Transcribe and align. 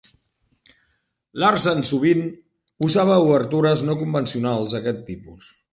Larsen 1.43 1.85
sovint 1.91 2.25
usava 2.91 3.21
obertures 3.27 3.87
no 3.91 3.99
convencionals 4.05 4.77
d'aquest 4.77 5.11
tipus. 5.15 5.59